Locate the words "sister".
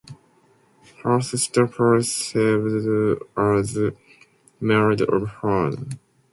1.21-1.67